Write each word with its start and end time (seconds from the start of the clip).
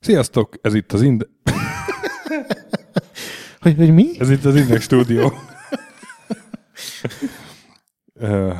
Sziasztok, 0.00 0.54
ez 0.62 0.74
itt 0.74 0.92
az 0.92 1.02
Ind... 1.02 1.26
Hogy, 3.60 3.76
hogy 3.76 3.94
mi? 3.94 4.20
Ez 4.20 4.30
itt 4.30 4.44
az 4.44 4.56
Index 4.56 4.84
Studio. 4.84 5.32
Ö, 8.14 8.52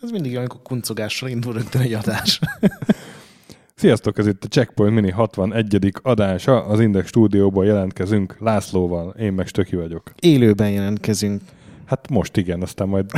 Az 0.00 0.10
mindig, 0.10 0.36
amikor 0.36 0.62
kuncogással 0.62 1.28
indul 1.28 1.52
rögtön 1.52 1.80
egy 1.80 1.92
adás. 1.92 2.40
Sziasztok, 3.78 4.18
ez 4.18 4.26
itt 4.26 4.44
a 4.44 4.48
Checkpoint 4.48 4.94
Mini 4.94 5.10
61. 5.10 5.92
adása. 6.02 6.64
Az 6.64 6.80
Index 6.80 7.06
Stúdióból 7.06 7.66
jelentkezünk 7.66 8.36
Lászlóval. 8.38 9.14
Én 9.18 9.32
meg 9.32 9.46
Stöki 9.46 9.76
vagyok. 9.76 10.12
Élőben 10.20 10.70
jelentkezünk. 10.70 11.42
Hát 11.84 12.08
most 12.10 12.36
igen, 12.36 12.62
aztán 12.62 12.88
majd 12.88 13.10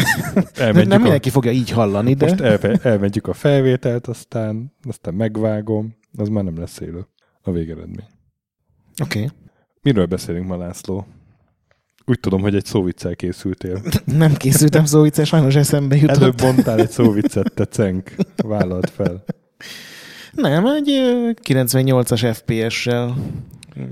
elmentjük, 0.54 0.88
nem 0.88 1.00
a, 1.00 1.02
mindenki 1.02 1.30
fogja 1.30 1.50
így 1.50 1.70
hallani, 1.70 2.14
de 2.14 2.26
most 2.26 2.40
elve, 2.40 2.78
elmentjük 2.82 3.26
a 3.26 3.32
felvételt, 3.32 4.06
aztán, 4.06 4.72
aztán 4.82 5.14
megvágom. 5.14 5.96
Az 6.16 6.28
már 6.28 6.44
nem 6.44 6.58
lesz 6.58 6.80
élő 6.80 7.06
a 7.42 7.50
végeredmény. 7.50 8.06
oké. 9.02 9.18
Okay. 9.18 9.30
Miről 9.82 10.06
beszélünk 10.06 10.46
ma, 10.46 10.56
László? 10.56 11.06
Úgy 12.04 12.20
tudom, 12.20 12.40
hogy 12.40 12.54
egy 12.54 12.64
szóviccel 12.64 13.16
készültél. 13.16 13.82
Nem 14.04 14.34
készültem 14.34 14.84
szó 14.84 15.02
vicces, 15.02 15.28
sajnos 15.28 15.54
eszembe 15.54 15.96
jutott. 15.96 16.16
Előbb 16.16 16.40
mondtál 16.40 16.78
egy 16.78 16.90
szóviccet, 16.90 17.52
te 17.54 17.64
cenk. 17.64 18.14
Vállalt 18.36 18.90
fel. 18.90 19.24
Nem, 20.32 20.66
egy 20.66 20.90
ö, 20.90 21.30
98-as 21.42 22.30
FPS-sel 22.34 23.14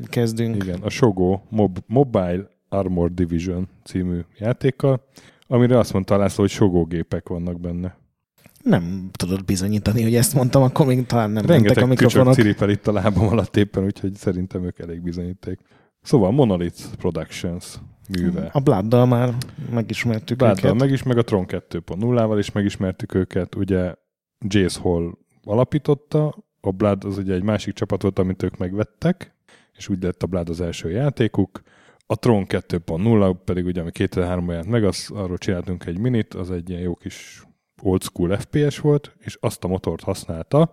kezdünk. 0.04 0.62
Igen, 0.62 0.80
a 0.82 0.90
Shogo 0.90 1.40
Mob- 1.48 1.82
Mobile 1.86 2.48
Armor 2.68 3.12
Division 3.14 3.68
című 3.84 4.20
játékkal, 4.38 5.04
amire 5.46 5.78
azt 5.78 5.92
mondta 5.92 6.16
László, 6.16 6.42
hogy 6.42 6.52
Shogo 6.52 6.84
gépek 6.84 7.28
vannak 7.28 7.60
benne. 7.60 7.96
Nem 8.62 9.08
tudod 9.12 9.44
bizonyítani, 9.44 10.02
hogy 10.02 10.14
ezt 10.14 10.34
mondtam, 10.34 10.62
akkor 10.62 10.86
még 10.86 11.06
talán 11.06 11.30
nem 11.30 11.44
a 11.44 11.46
Rengeteg 11.46 11.74
tücsök 11.74 11.88
mikrofonok. 11.88 12.34
ciripel 12.34 12.70
itt 12.70 12.86
a 12.86 12.92
lábam 12.92 13.28
alatt 13.28 13.56
éppen, 13.56 13.84
úgyhogy 13.84 14.14
szerintem 14.14 14.64
ők 14.64 14.78
elég 14.78 15.02
bizonyíték. 15.02 15.58
Szóval 16.02 16.30
Monolith 16.30 16.82
Productions 16.98 17.74
műve. 18.08 18.48
A 18.52 18.60
Blooddal 18.60 19.06
már 19.06 19.34
megismertük 19.70 20.36
Bárdal 20.38 20.64
őket. 20.70 20.80
meg 20.80 20.90
is, 20.90 21.02
meg 21.02 21.18
a 21.18 21.22
Tron 21.22 21.44
2.0-val 21.48 22.36
is 22.38 22.52
megismertük 22.52 23.14
őket. 23.14 23.54
Ugye 23.54 23.94
Jace 24.46 24.80
Hall 24.80 25.10
alapította, 25.46 26.34
a 26.60 26.70
Blood 26.70 27.04
az 27.04 27.18
ugye 27.18 27.34
egy 27.34 27.42
másik 27.42 27.74
csapat 27.74 28.02
volt, 28.02 28.18
amit 28.18 28.42
ők 28.42 28.56
megvettek, 28.56 29.34
és 29.76 29.88
úgy 29.88 30.02
lett 30.02 30.22
a 30.22 30.26
Blood 30.26 30.48
az 30.48 30.60
első 30.60 30.90
játékuk. 30.90 31.62
A 32.06 32.18
Tron 32.18 32.46
2.0 32.48 33.36
pedig 33.44 33.64
ugye, 33.64 33.80
ami 33.80 33.90
2003-ban 33.94 34.48
jelent 34.48 34.68
meg, 34.68 34.84
az, 34.84 35.10
arról 35.14 35.38
csináltunk 35.38 35.86
egy 35.86 35.98
minit, 35.98 36.34
az 36.34 36.50
egy 36.50 36.70
ilyen 36.70 36.80
jó 36.80 36.94
kis 36.94 37.42
old 37.82 38.02
school 38.02 38.38
FPS 38.38 38.78
volt, 38.78 39.16
és 39.18 39.38
azt 39.40 39.64
a 39.64 39.68
motort 39.68 40.02
használta, 40.02 40.72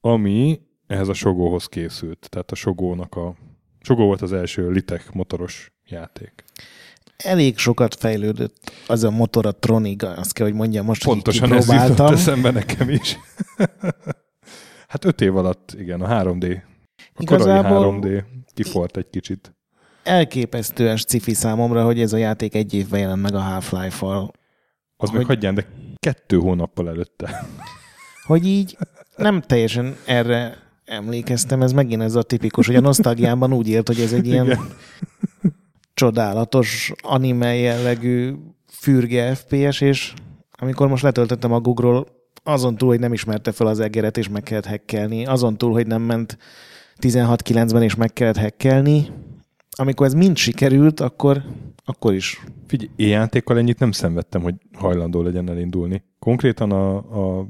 ami 0.00 0.60
ehhez 0.86 1.08
a 1.08 1.14
Sogóhoz 1.14 1.66
készült. 1.66 2.26
Tehát 2.30 2.50
a 2.50 2.54
Sogónak 2.54 3.14
a 3.14 3.34
Sogó 3.80 4.04
volt 4.04 4.22
az 4.22 4.32
első 4.32 4.70
Litek 4.70 5.12
motoros 5.12 5.72
játék. 5.84 6.44
Elég 7.16 7.58
sokat 7.58 7.94
fejlődött 7.94 8.72
az 8.86 9.04
a 9.04 9.10
motor 9.10 9.46
a 9.46 9.52
Tronig, 9.52 10.04
azt 10.04 10.32
kell, 10.32 10.46
hogy 10.46 10.54
mondjam, 10.54 10.84
most, 10.84 11.04
hogy 11.04 11.12
Pontosan 11.12 11.52
ez 11.52 11.66
jutott 11.66 11.80
kipróbáltam. 11.80 12.14
eszembe 12.14 12.50
nekem 12.50 12.88
is. 12.90 13.18
hát 14.88 15.04
öt 15.04 15.20
év 15.20 15.36
alatt, 15.36 15.74
igen, 15.78 16.00
a 16.00 16.22
3D, 16.24 16.60
a 16.96 17.22
Igazából- 17.22 17.98
korai 18.00 18.20
3D 18.20 18.24
kifolt 18.54 18.96
egy 18.96 19.10
kicsit. 19.10 19.54
elképesztően 20.02 20.96
cifi 20.96 21.34
számomra, 21.34 21.84
hogy 21.84 22.00
ez 22.00 22.12
a 22.12 22.16
játék 22.16 22.54
egy 22.54 22.74
évben 22.74 23.00
jelent 23.00 23.22
meg 23.22 23.34
a 23.34 23.40
Half-Life-val. 23.40 24.30
Az 24.96 25.08
meg 25.08 25.16
Hogy- 25.18 25.26
hagyján, 25.26 25.54
de 25.54 25.66
kettő 25.98 26.36
hónappal 26.36 26.88
előtte. 26.88 27.46
Hogy 28.26 28.46
így 28.46 28.76
nem 29.16 29.40
teljesen 29.40 29.96
erre 30.06 30.56
emlékeztem, 30.84 31.62
ez 31.62 31.72
megint 31.72 32.02
ez 32.02 32.14
a 32.14 32.22
tipikus, 32.22 32.66
hogy 32.66 32.76
a 32.76 32.80
nosztalgiában 32.90 33.52
úgy 33.52 33.68
élt, 33.68 33.86
hogy 33.86 34.00
ez 34.00 34.12
egy 34.12 34.26
ilyen. 34.26 34.58
Csodálatos 35.98 36.92
anime 37.02 37.54
jellegű 37.54 38.34
fürge 38.70 39.34
FPS, 39.34 39.80
és 39.80 40.12
amikor 40.58 40.88
most 40.88 41.02
letöltöttem 41.02 41.52
a 41.52 41.60
Google-ról, 41.60 42.06
azon 42.42 42.76
túl, 42.76 42.88
hogy 42.88 43.00
nem 43.00 43.12
ismerte 43.12 43.52
fel 43.52 43.66
az 43.66 43.80
egeret, 43.80 44.16
és 44.16 44.28
meg 44.28 44.42
kellett 44.42 44.66
hackelni, 44.66 45.26
azon 45.26 45.56
túl, 45.56 45.72
hogy 45.72 45.86
nem 45.86 46.02
ment 46.02 46.38
16.9-ben, 47.00 47.82
és 47.82 47.94
meg 47.94 48.12
kellett 48.12 48.36
hackelni, 48.36 49.08
amikor 49.76 50.06
ez 50.06 50.14
mind 50.14 50.36
sikerült, 50.36 51.00
akkor, 51.00 51.42
akkor 51.84 52.14
is 52.14 52.40
Figyelj, 52.66 52.90
én 52.96 53.08
játékkal 53.08 53.58
ennyit 53.58 53.78
nem 53.78 53.92
szenvedtem, 53.92 54.42
hogy 54.42 54.54
hajlandó 54.72 55.22
legyen 55.22 55.50
elindulni. 55.50 56.02
Konkrétan 56.18 56.72
a, 56.72 56.96
a 56.96 57.46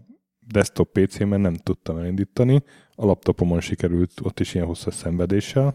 desktop 0.53 0.99
PC-ben 0.99 1.41
nem 1.41 1.55
tudtam 1.55 1.97
elindítani, 1.97 2.63
a 2.95 3.07
laptopomon 3.07 3.61
sikerült 3.61 4.13
ott 4.23 4.41
is 4.41 4.55
ilyen 4.55 4.67
hosszas 4.67 4.95
szenvedéssel. 4.95 5.75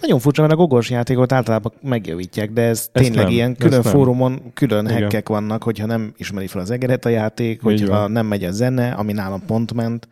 Nagyon 0.00 0.18
furcsa, 0.18 0.40
mert 0.40 0.52
a 0.52 0.56
gogos 0.56 0.90
játékot 0.90 1.32
általában 1.32 1.72
megjavítják, 1.82 2.52
de 2.52 2.62
ez 2.62 2.78
Ezt 2.92 2.92
tényleg 2.92 3.24
nem, 3.24 3.32
ilyen 3.32 3.56
külön 3.56 3.82
fórumon 3.82 4.52
külön 4.54 4.86
Igen. 4.86 5.02
hackek 5.02 5.28
vannak, 5.28 5.62
hogyha 5.62 5.86
nem 5.86 6.12
ismeri 6.16 6.46
fel 6.46 6.60
az 6.60 6.70
egeret 6.70 7.04
a 7.04 7.08
játék, 7.08 7.62
hogyha 7.62 8.08
nem 8.08 8.26
megy 8.26 8.44
a 8.44 8.52
zene, 8.52 8.90
ami 8.90 9.12
nálam 9.12 9.44
pont 9.46 9.72
ment, 9.72 10.08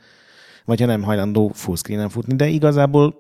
vagy 0.65 0.81
ha 0.81 0.87
nem 0.87 1.03
hajlandó 1.03 1.51
fullscreen-en 1.55 2.09
futni, 2.09 2.35
de 2.35 2.47
igazából 2.47 3.15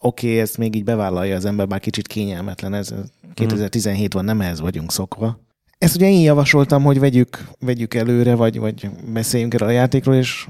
oké, 0.00 0.26
okay, 0.26 0.40
ezt 0.40 0.58
még 0.58 0.74
így 0.74 0.84
bevállalja 0.84 1.36
az 1.36 1.44
ember, 1.44 1.66
bár 1.66 1.80
kicsit 1.80 2.06
kényelmetlen 2.06 2.74
ez. 2.74 2.90
ez 2.90 3.00
2017 3.34 4.12
van, 4.12 4.24
nem 4.24 4.40
ehhez 4.40 4.60
vagyunk 4.60 4.92
szokva. 4.92 5.38
Ezt 5.82 5.96
ugye 5.96 6.10
én 6.10 6.20
javasoltam, 6.20 6.82
hogy 6.82 6.98
vegyük, 6.98 7.48
vegyük 7.58 7.94
előre, 7.94 8.34
vagy, 8.34 8.58
vagy 8.58 8.88
beszéljünk 9.12 9.54
erről 9.54 9.68
a 9.68 9.72
játékról, 9.72 10.14
és 10.14 10.48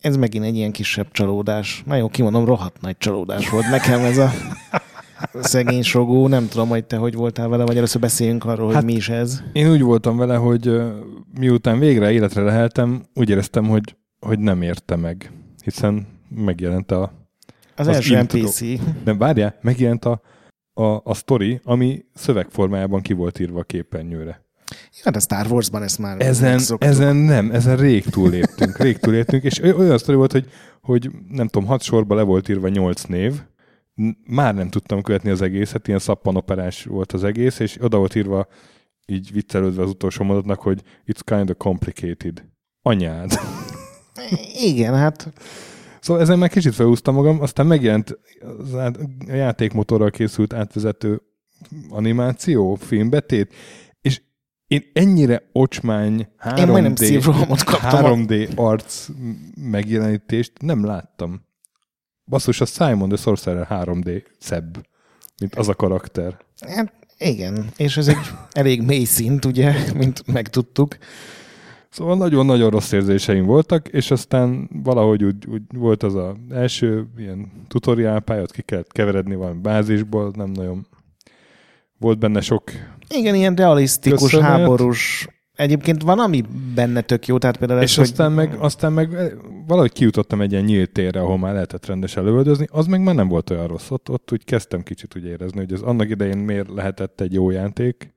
ez 0.00 0.16
megint 0.16 0.44
egy 0.44 0.56
ilyen 0.56 0.72
kisebb 0.72 1.10
csalódás. 1.10 1.82
Nagyon 1.86 2.08
kimondom, 2.08 2.44
rohadt 2.44 2.80
nagy 2.80 2.96
csalódás 2.98 3.50
volt 3.50 3.70
nekem 3.70 4.00
ez 4.00 4.18
a 4.18 4.30
szegény 5.40 5.82
sogó. 5.82 6.28
Nem 6.28 6.48
tudom, 6.48 6.68
hogy 6.68 6.84
te 6.84 6.96
hogy 6.96 7.14
voltál 7.14 7.48
vele, 7.48 7.64
vagy 7.64 7.76
először 7.76 8.00
beszéljünk 8.00 8.44
arról, 8.44 8.72
Hát- 8.72 8.82
hogy 8.82 8.84
mi 8.84 8.96
is 8.96 9.08
ez. 9.08 9.42
Én 9.52 9.70
úgy 9.70 9.82
voltam 9.82 10.16
vele, 10.16 10.36
hogy 10.36 10.80
miután 11.38 11.78
végre 11.78 12.12
életre 12.12 12.42
leheltem, 12.42 13.02
úgy 13.14 13.30
éreztem, 13.30 13.64
hogy, 13.64 13.96
hogy 14.20 14.38
nem 14.38 14.62
érte 14.62 14.96
meg, 14.96 15.32
hiszen 15.64 16.06
megjelent 16.28 16.90
a... 16.90 17.28
Az, 17.74 17.86
az 17.86 17.94
első. 17.94 18.22
NPC. 18.22 18.60
Nem, 19.04 19.18
várjál, 19.18 19.58
megjelent 19.60 20.04
a, 20.04 20.20
a, 20.72 21.00
a 21.04 21.14
sztori, 21.14 21.60
ami 21.64 22.04
szövegformájában 22.14 23.00
ki 23.00 23.12
volt 23.12 23.38
írva 23.38 23.58
a 23.58 23.62
képernyőre. 23.62 24.44
Hát 25.02 25.16
a 25.16 25.20
Star 25.20 25.46
Warsban 25.52 25.82
ezt 25.82 25.98
már 25.98 26.20
Ezen, 26.20 26.50
megszoktuk. 26.50 26.88
ezen 26.88 27.16
nem, 27.16 27.50
ezen 27.50 27.76
rég 27.76 28.04
túléptünk, 28.04 28.78
rég 28.78 28.96
túléptünk, 28.96 29.42
és 29.42 29.62
oly- 29.62 29.72
olyan 29.72 29.98
sztori 29.98 30.16
volt, 30.16 30.32
hogy, 30.32 30.48
hogy 30.80 31.10
nem 31.28 31.48
tudom, 31.48 31.68
hat 31.68 31.82
sorba 31.82 32.14
le 32.14 32.22
volt 32.22 32.48
írva 32.48 32.68
nyolc 32.68 33.02
név, 33.02 33.42
már 34.26 34.54
nem 34.54 34.68
tudtam 34.68 35.02
követni 35.02 35.30
az 35.30 35.42
egészet, 35.42 35.86
ilyen 35.88 35.98
szappanoperás 36.00 36.84
volt 36.84 37.12
az 37.12 37.24
egész, 37.24 37.58
és 37.58 37.76
oda 37.80 37.98
volt 37.98 38.14
írva, 38.14 38.46
így 39.06 39.32
viccelődve 39.32 39.82
az 39.82 39.90
utolsó 39.90 40.24
mondatnak, 40.24 40.60
hogy 40.60 40.82
it's 41.06 41.20
kind 41.24 41.50
of 41.50 41.56
complicated. 41.58 42.44
Anyád. 42.82 43.30
Igen, 44.54 44.94
hát 44.94 45.32
Szóval 46.00 46.22
ezen 46.22 46.38
már 46.38 46.48
kicsit 46.48 46.74
felhúztam 46.74 47.14
magam, 47.14 47.40
aztán 47.40 47.66
megjelent 47.66 48.18
az 48.58 48.74
át, 48.74 48.96
a 49.28 49.32
játékmotorral 49.34 50.10
készült 50.10 50.52
átvezető 50.52 51.22
animáció, 51.88 52.74
filmbetét, 52.74 53.54
én 54.66 54.90
ennyire 54.92 55.48
ocsmány 55.52 56.28
3D, 56.40 56.58
Én 56.58 56.66
majdnem 56.66 56.94
szívrohamot 56.96 57.64
kaptam. 57.64 58.24
3D 58.26 58.54
arc 58.54 59.08
megjelenítést 59.60 60.52
nem 60.60 60.84
láttam. 60.84 61.44
Basszus, 62.24 62.60
a 62.60 62.64
Simon 62.64 63.08
the 63.08 63.16
Sorcerer 63.16 63.66
3D 63.70 64.22
szebb, 64.38 64.86
mint 65.40 65.54
az 65.54 65.68
a 65.68 65.74
karakter. 65.74 66.36
Hát 66.74 66.92
igen, 67.18 67.70
és 67.76 67.96
ez 67.96 68.08
egy 68.08 68.30
elég 68.52 68.82
mély 68.82 69.04
szint, 69.04 69.44
ugye, 69.44 69.74
mint 69.94 70.26
megtudtuk. 70.32 70.96
Szóval 71.90 72.16
nagyon-nagyon 72.16 72.70
rossz 72.70 72.92
érzéseim 72.92 73.44
voltak, 73.44 73.88
és 73.88 74.10
aztán 74.10 74.68
valahogy 74.82 75.24
úgy, 75.24 75.46
úgy 75.46 75.62
volt 75.74 76.02
az 76.02 76.14
az 76.14 76.34
első 76.50 77.06
ilyen 77.16 77.52
tutoriál 77.68 78.20
pályát, 78.20 78.52
ki 78.52 78.62
kellett 78.62 78.92
keveredni 78.92 79.34
valami 79.34 79.60
bázisból, 79.60 80.32
nem 80.34 80.50
nagyon 80.50 80.86
volt 81.98 82.18
benne 82.18 82.40
sok 82.40 82.70
Igen, 83.08 83.34
ilyen 83.34 83.54
realisztikus, 83.54 84.20
Köszönet. 84.20 84.46
háborús. 84.46 85.28
Egyébként 85.54 86.02
van, 86.02 86.18
ami 86.18 86.44
benne 86.74 87.00
tök 87.00 87.26
jó, 87.26 87.38
tehát 87.38 87.56
például 87.56 87.80
ez, 87.80 87.88
és 87.88 87.96
hogy 87.96 88.04
aztán 88.04 88.32
meg, 88.32 88.54
aztán 88.58 88.92
meg 88.92 89.14
eh, 89.14 89.30
valahogy 89.66 89.92
kijutottam 89.92 90.40
egy 90.40 90.52
ilyen 90.52 90.64
nyílt 90.64 90.92
térre, 90.92 91.20
ahol 91.20 91.38
már 91.38 91.52
lehetett 91.52 91.86
rendesen 91.86 92.24
lövöldözni, 92.24 92.66
az 92.70 92.86
meg 92.86 93.02
már 93.02 93.14
nem 93.14 93.28
volt 93.28 93.50
olyan 93.50 93.66
rossz. 93.66 93.90
Ott, 93.90 94.10
ott 94.10 94.32
úgy 94.32 94.44
kezdtem 94.44 94.82
kicsit 94.82 95.16
úgy 95.16 95.24
érezni, 95.24 95.58
hogy 95.58 95.72
ez 95.72 95.80
annak 95.80 96.10
idején 96.10 96.38
miért 96.38 96.68
lehetett 96.68 97.20
egy 97.20 97.32
jó 97.32 97.50
játék. 97.50 98.14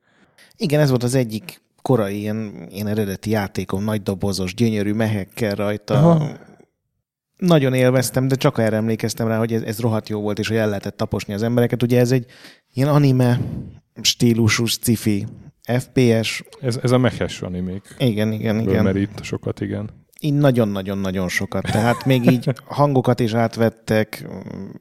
igen, 0.57 0.79
ez 0.79 0.89
volt 0.89 1.03
az 1.03 1.15
egyik 1.15 1.61
korai 1.81 2.19
ilyen, 2.19 2.67
ilyen 2.69 2.87
eredeti 2.87 3.29
játékom, 3.29 3.83
nagy 3.83 4.01
dobozos, 4.01 4.53
gyönyörű 4.53 4.93
mehekkel 4.93 5.55
rajta. 5.55 5.93
Aha. 5.93 6.31
Nagyon 7.39 7.73
élveztem, 7.73 8.27
de 8.27 8.35
csak 8.35 8.57
erre 8.57 8.75
emlékeztem 8.75 9.27
rá, 9.27 9.37
hogy 9.37 9.53
ez, 9.53 9.61
ez 9.61 9.79
rohadt 9.79 10.09
jó 10.09 10.21
volt, 10.21 10.39
és 10.39 10.47
hogy 10.47 10.57
el 10.57 10.67
lehetett 10.67 10.97
taposni 10.97 11.33
az 11.33 11.43
embereket. 11.43 11.83
Ugye 11.83 11.99
ez 11.99 12.11
egy 12.11 12.25
ilyen 12.73 12.89
anime 12.89 13.39
stílusú 14.01 14.65
sci-fi 14.65 15.27
FPS. 15.79 16.43
Ez, 16.61 16.79
ez 16.83 16.91
a 16.91 16.97
mehes 16.97 17.41
animék. 17.41 17.95
Igen, 17.97 18.31
igen, 18.31 18.59
igen. 18.59 18.83
Merít 18.83 19.23
sokat, 19.23 19.61
igen. 19.61 19.89
Így 20.21 20.33
nagyon-nagyon-nagyon 20.33 21.27
sokat. 21.27 21.63
Tehát 21.63 22.05
még 22.05 22.31
így 22.31 22.49
hangokat 22.65 23.19
is 23.19 23.33
átvettek, 23.33 24.27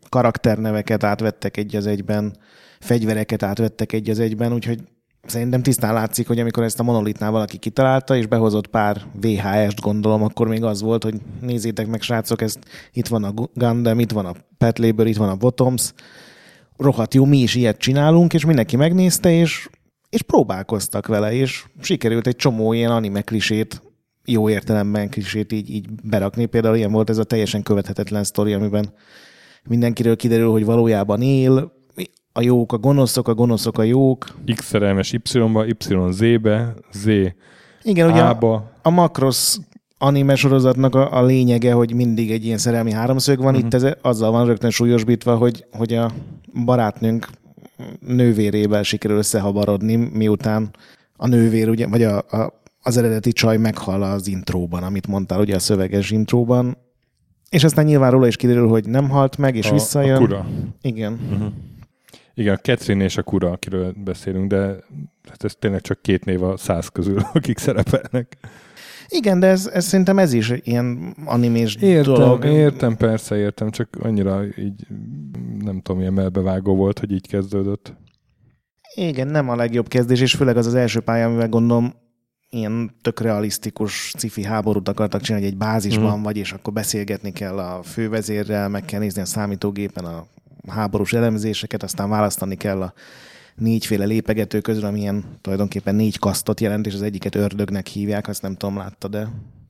karakterneveket 0.08 1.04
átvettek 1.04 1.56
egy 1.56 1.76
az 1.76 1.86
egyben, 1.86 2.36
fegyvereket 2.80 3.42
átvettek 3.42 3.92
egy 3.92 4.10
az 4.10 4.18
egyben, 4.18 4.52
úgyhogy 4.52 4.80
szerintem 5.26 5.62
tisztán 5.62 5.94
látszik, 5.94 6.26
hogy 6.26 6.38
amikor 6.38 6.62
ezt 6.62 6.80
a 6.80 6.82
monolitnál 6.82 7.30
valaki 7.30 7.56
kitalálta, 7.56 8.16
és 8.16 8.26
behozott 8.26 8.66
pár 8.66 9.02
VHS-t, 9.20 9.80
gondolom, 9.80 10.22
akkor 10.22 10.48
még 10.48 10.64
az 10.64 10.82
volt, 10.82 11.02
hogy 11.02 11.14
nézzétek 11.40 11.86
meg, 11.86 12.02
srácok, 12.02 12.42
ezt 12.42 12.58
itt 12.92 13.06
van 13.06 13.24
a 13.24 13.32
Gundam, 13.54 13.98
itt 13.98 14.10
van 14.10 14.26
a 14.26 14.34
Pet 14.58 14.78
itt 14.78 15.16
van 15.16 15.28
a 15.28 15.36
Bottoms, 15.36 15.92
rohadt 16.76 17.14
jó, 17.14 17.24
mi 17.24 17.38
is 17.38 17.54
ilyet 17.54 17.78
csinálunk, 17.78 18.34
és 18.34 18.44
mindenki 18.44 18.76
megnézte, 18.76 19.30
és, 19.32 19.68
és 20.08 20.22
próbálkoztak 20.22 21.06
vele, 21.06 21.32
és 21.32 21.64
sikerült 21.80 22.26
egy 22.26 22.36
csomó 22.36 22.72
ilyen 22.72 22.90
anime 22.90 23.22
klisét, 23.22 23.82
jó 24.24 24.48
értelemben 24.48 25.10
klisét 25.10 25.52
így, 25.52 25.70
így 25.70 25.86
berakni. 26.02 26.46
Például 26.46 26.76
ilyen 26.76 26.92
volt 26.92 27.10
ez 27.10 27.18
a 27.18 27.24
teljesen 27.24 27.62
követhetetlen 27.62 28.24
sztori, 28.24 28.52
amiben 28.52 28.92
mindenkiről 29.64 30.16
kiderül, 30.16 30.50
hogy 30.50 30.64
valójában 30.64 31.22
él, 31.22 31.72
a 32.38 32.42
jók 32.42 32.72
a 32.72 32.78
gonoszok, 32.78 33.28
a 33.28 33.34
gonoszok 33.34 33.78
a 33.78 33.82
jók. 33.82 34.26
X 34.54 34.64
szerelmes 34.64 35.12
Y-ba, 35.12 35.66
Y 35.66 35.74
Z-be, 36.10 36.74
Z 36.92 37.06
Igen, 37.82 38.10
ugye 38.10 38.22
a, 38.22 38.70
a 38.82 38.90
Macross 38.90 39.58
anime 39.98 40.34
sorozatnak 40.34 40.94
a, 40.94 41.16
a 41.16 41.24
lényege, 41.24 41.72
hogy 41.72 41.94
mindig 41.94 42.30
egy 42.30 42.44
ilyen 42.44 42.58
szerelmi 42.58 42.92
háromszög 42.92 43.38
van, 43.38 43.54
uh-huh. 43.54 43.64
itt 43.64 43.74
ez 43.74 43.86
azzal 44.02 44.30
van 44.30 44.46
rögtön 44.46 44.70
súlyosbítva, 44.70 45.36
hogy, 45.36 45.64
hogy 45.72 45.94
a 45.94 46.10
barátnőnk 46.64 47.28
nővérével 48.06 48.82
sikerül 48.82 49.16
összehabarodni, 49.16 49.96
miután 49.96 50.70
a 51.16 51.26
nővér, 51.26 51.68
ugye, 51.68 51.86
vagy 51.86 52.02
a, 52.02 52.16
a, 52.16 52.60
az 52.82 52.96
eredeti 52.96 53.32
csaj 53.32 53.56
meghal 53.56 54.02
az 54.02 54.26
intróban, 54.26 54.82
amit 54.82 55.06
mondtál, 55.06 55.40
ugye 55.40 55.54
a 55.54 55.58
szöveges 55.58 56.10
intróban, 56.10 56.76
és 57.50 57.64
aztán 57.64 57.84
nyilván 57.84 58.10
róla 58.10 58.26
is 58.26 58.36
kiderül, 58.36 58.68
hogy 58.68 58.88
nem 58.88 59.08
halt 59.08 59.36
meg, 59.36 59.56
és 59.56 59.70
a, 59.70 59.72
visszajön. 59.72 60.16
A 60.16 60.18
kura. 60.18 60.46
Igen. 60.82 61.18
Uh-huh. 61.32 61.52
Igen, 62.38 62.54
a 62.54 62.58
Catherine 62.58 63.04
és 63.04 63.16
a 63.16 63.22
Kura, 63.22 63.50
akiről 63.50 63.94
beszélünk, 64.04 64.48
de 64.50 64.76
hát 65.28 65.44
ez 65.44 65.54
tényleg 65.58 65.80
csak 65.80 66.02
két 66.02 66.24
név 66.24 66.42
a 66.42 66.56
száz 66.56 66.88
közül, 66.88 67.20
akik 67.32 67.58
szerepelnek. 67.58 68.36
Igen, 69.08 69.40
de 69.40 69.46
ez, 69.46 69.66
ez 69.66 69.84
szerintem 69.84 70.18
ez 70.18 70.32
is 70.32 70.52
ilyen 70.62 71.14
animés 71.24 71.74
értem, 71.74 72.14
dolog. 72.14 72.44
Értem, 72.44 72.96
persze, 72.96 73.36
értem, 73.36 73.70
csak 73.70 73.88
annyira 74.00 74.44
így 74.44 74.86
nem 75.58 75.80
tudom, 75.80 76.00
ilyen 76.00 76.12
melbevágó 76.12 76.74
volt, 76.76 76.98
hogy 76.98 77.12
így 77.12 77.28
kezdődött. 77.28 77.96
Igen, 78.94 79.28
nem 79.28 79.48
a 79.48 79.56
legjobb 79.56 79.88
kezdés, 79.88 80.20
és 80.20 80.34
főleg 80.34 80.56
az 80.56 80.66
az 80.66 80.74
első 80.74 81.00
pálya, 81.00 81.26
amivel 81.26 81.48
gondolom 81.48 81.94
ilyen 82.50 82.94
tök 83.02 83.20
realisztikus 83.20 84.12
cifi 84.18 84.44
háborút 84.44 84.88
akartak 84.88 85.20
csinálni, 85.20 85.44
hogy 85.44 85.54
egy 85.54 85.60
bázisban 85.60 86.18
mm. 86.18 86.22
vagy, 86.22 86.36
és 86.36 86.52
akkor 86.52 86.72
beszélgetni 86.72 87.32
kell 87.32 87.58
a 87.58 87.82
fővezérrel, 87.82 88.68
meg 88.68 88.84
kell 88.84 89.00
nézni 89.00 89.20
a 89.20 89.24
számítógépen 89.24 90.04
a 90.04 90.26
háborús 90.66 91.12
elemzéseket, 91.12 91.82
aztán 91.82 92.08
választani 92.08 92.56
kell 92.56 92.82
a 92.82 92.92
négyféle 93.54 94.04
lépegető 94.04 94.60
közül, 94.60 94.84
amilyen 94.84 95.24
tulajdonképpen 95.40 95.94
négy 95.94 96.18
kasztot 96.18 96.60
jelent, 96.60 96.86
és 96.86 96.94
az 96.94 97.02
egyiket 97.02 97.34
ördögnek 97.34 97.86
hívják, 97.86 98.28
azt 98.28 98.42
nem 98.42 98.56
tudom, 98.56 98.76
látta, 98.76 99.08
de... 99.08 99.28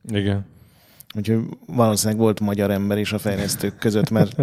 Igen. 0.08 0.46
Úgyhogy 1.14 1.40
valószínűleg 1.66 2.20
volt 2.20 2.40
magyar 2.40 2.70
ember 2.70 2.98
is 2.98 3.12
a 3.12 3.18
fejlesztők 3.18 3.76
között, 3.76 4.10
mert 4.10 4.36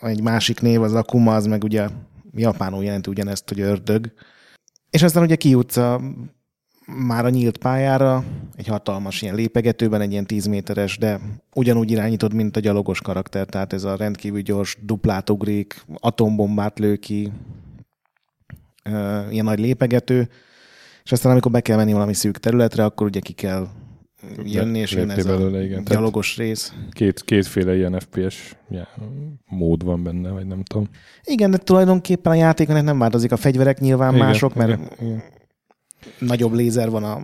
egy 0.00 0.22
másik 0.22 0.60
név, 0.60 0.82
az 0.82 0.94
Akuma, 0.94 1.34
az 1.34 1.46
meg 1.46 1.64
ugye 1.64 1.88
japánul 2.34 2.84
jelenti 2.84 3.10
ugyanezt, 3.10 3.48
hogy 3.48 3.60
ördög. 3.60 4.12
És 4.90 5.02
aztán 5.02 5.22
ugye 5.22 5.36
kijutsz 5.36 5.76
a 5.76 6.00
már 6.86 7.24
a 7.24 7.28
nyílt 7.28 7.58
pályára, 7.58 8.24
egy 8.56 8.66
hatalmas 8.66 9.22
ilyen 9.22 9.34
lépegetőben, 9.34 10.00
egy 10.00 10.12
ilyen 10.12 10.26
10 10.26 10.46
méteres, 10.46 10.98
de 10.98 11.20
ugyanúgy 11.54 11.90
irányítod, 11.90 12.34
mint 12.34 12.56
a 12.56 12.60
gyalogos 12.60 13.00
karakter, 13.00 13.46
tehát 13.46 13.72
ez 13.72 13.84
a 13.84 13.96
rendkívül 13.96 14.40
gyors, 14.40 14.76
duplát 14.82 15.30
ugrik, 15.30 15.84
atombombát 15.94 16.78
lő 16.78 16.96
ki, 16.96 17.32
ilyen 19.30 19.44
nagy 19.44 19.58
lépegető, 19.58 20.28
és 21.04 21.12
aztán 21.12 21.32
amikor 21.32 21.50
be 21.50 21.60
kell 21.60 21.76
menni 21.76 21.92
valami 21.92 22.14
szűk 22.14 22.38
területre, 22.38 22.84
akkor 22.84 23.06
ugye 23.06 23.20
ki 23.20 23.32
kell 23.32 23.68
jönni, 24.44 24.78
és 24.78 24.92
jön 24.92 25.10
ez 25.10 25.26
belőle, 25.26 25.58
a 25.58 25.62
igen. 25.62 25.84
gyalogos 25.84 26.34
Tehát 26.34 26.50
rész. 26.50 26.72
Két, 26.90 27.22
kétféle 27.22 27.76
ilyen 27.76 28.00
FPS 28.00 28.56
mód 29.46 29.84
van 29.84 30.02
benne, 30.02 30.30
vagy 30.30 30.46
nem 30.46 30.62
tudom. 30.62 30.88
Igen, 31.22 31.50
de 31.50 31.56
tulajdonképpen 31.56 32.32
a 32.32 32.34
játékon 32.34 32.84
nem 32.84 32.98
változik. 32.98 33.32
A 33.32 33.36
fegyverek 33.36 33.80
nyilván 33.80 34.14
igen, 34.14 34.26
mások, 34.26 34.54
mert 34.54 34.70
igen, 34.70 34.90
igen 35.00 35.22
nagyobb 36.18 36.52
lézer 36.52 36.90
van 36.90 37.04
a, 37.04 37.16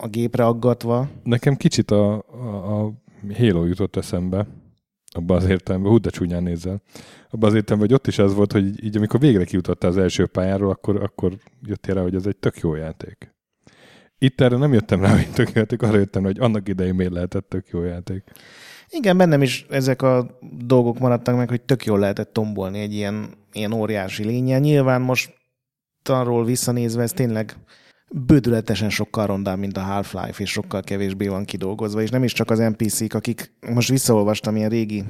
a 0.00 0.08
gépre 0.08 0.44
aggatva. 0.44 1.08
Nekem 1.22 1.56
kicsit 1.56 1.90
a, 1.90 2.14
a, 2.14 2.84
a 2.84 2.92
Halo 3.36 3.64
jutott 3.64 3.96
eszembe, 3.96 4.46
abban 5.10 5.36
az 5.36 5.44
értelemben, 5.44 5.90
hú, 5.90 5.98
de 5.98 6.10
csúnyán 6.10 6.42
nézzel. 6.42 6.82
Abban 7.30 7.48
az 7.48 7.54
értelemben, 7.54 7.88
hogy 7.88 7.98
ott 7.98 8.06
is 8.06 8.18
az 8.18 8.34
volt, 8.34 8.52
hogy 8.52 8.84
így 8.84 8.96
amikor 8.96 9.20
végre 9.20 9.44
kijutottál 9.44 9.90
az 9.90 9.96
első 9.96 10.26
pályáról, 10.26 10.70
akkor, 10.70 11.02
akkor 11.02 11.32
jöttél 11.62 11.94
rá, 11.94 12.02
hogy 12.02 12.14
ez 12.14 12.26
egy 12.26 12.36
tök 12.36 12.58
jó 12.58 12.74
játék. 12.74 13.36
Itt 14.18 14.40
erre 14.40 14.56
nem 14.56 14.72
jöttem 14.72 15.00
rá, 15.00 15.10
hogy 15.14 15.30
tök 15.32 15.46
jó 15.46 15.52
játék, 15.54 15.82
arra 15.82 15.98
jöttem 15.98 16.22
rá, 16.22 16.28
hogy 16.28 16.40
annak 16.40 16.68
idején 16.68 16.94
miért 16.94 17.12
lehetett 17.12 17.48
tök 17.48 17.68
jó 17.68 17.82
játék. 17.82 18.22
Igen, 18.88 19.16
bennem 19.16 19.42
is 19.42 19.66
ezek 19.70 20.02
a 20.02 20.38
dolgok 20.58 20.98
maradtak 20.98 21.36
meg, 21.36 21.48
hogy 21.48 21.62
tök 21.62 21.84
jól 21.84 21.98
lehetett 21.98 22.32
tombolni 22.32 22.78
egy 22.78 22.92
ilyen, 22.92 23.34
ilyen 23.52 23.72
óriási 23.72 24.24
lényel. 24.24 24.60
Nyilván 24.60 25.00
most 25.00 25.34
arról 26.02 26.44
visszanézve 26.44 27.02
ez 27.02 27.12
tényleg 27.12 27.56
bődületesen 28.10 28.90
sokkal 28.90 29.26
rondább, 29.26 29.58
mint 29.58 29.76
a 29.76 29.80
Half-Life, 29.80 30.42
és 30.42 30.50
sokkal 30.50 30.82
kevésbé 30.82 31.28
van 31.28 31.44
kidolgozva, 31.44 32.00
és 32.02 32.10
nem 32.10 32.24
is 32.24 32.32
csak 32.32 32.50
az 32.50 32.58
NPC-k, 32.58 33.14
akik 33.14 33.52
most 33.60 33.88
visszaolvastam 33.88 34.56
ilyen 34.56 34.68
régi 34.68 35.04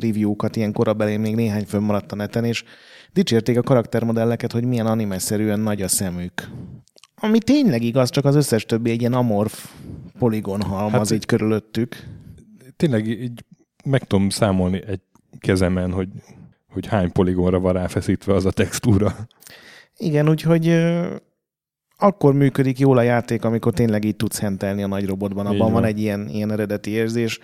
review-kat, 0.00 0.56
ilyen 0.56 0.72
korabeli 0.72 1.16
még 1.16 1.34
néhány 1.34 1.64
fönnmaradt 1.64 2.12
a 2.12 2.16
neten, 2.16 2.44
és 2.44 2.64
dicsérték 3.12 3.58
a 3.58 3.62
karaktermodelleket, 3.62 4.52
hogy 4.52 4.64
milyen 4.64 4.86
animeszerűen 4.86 5.60
nagy 5.60 5.82
a 5.82 5.88
szemük. 5.88 6.48
Ami 7.14 7.38
tényleg 7.38 7.82
igaz, 7.82 8.10
csak 8.10 8.24
az 8.24 8.34
összes 8.34 8.64
többi 8.64 8.90
egy 8.90 9.00
ilyen 9.00 9.12
amorf 9.12 9.70
poligon 10.18 10.62
halmaz 10.62 11.08
hát, 11.08 11.10
így 11.10 11.26
körülöttük. 11.26 11.96
Tényleg 12.76 13.06
így 13.06 13.44
meg 13.84 14.04
tudom 14.04 14.28
számolni 14.28 14.82
egy 14.86 15.00
kezemen, 15.38 15.92
hogy, 15.92 16.08
hogy 16.68 16.86
hány 16.86 17.12
poligonra 17.12 17.60
van 17.60 17.72
ráfeszítve 17.72 18.34
az 18.34 18.44
a 18.44 18.50
textúra. 18.50 19.16
Igen, 19.96 20.28
úgyhogy 20.28 20.76
akkor 22.00 22.34
működik 22.34 22.78
jól 22.78 22.98
a 22.98 23.02
játék, 23.02 23.44
amikor 23.44 23.72
tényleg 23.72 24.04
így 24.04 24.16
tudsz 24.16 24.38
hentelni 24.38 24.82
a 24.82 24.86
nagy 24.86 25.06
robotban. 25.06 25.46
Abban 25.46 25.58
van. 25.58 25.72
van 25.72 25.84
egy 25.84 26.00
ilyen, 26.00 26.28
ilyen 26.28 26.52
eredeti 26.52 26.90
érzés. 26.90 27.38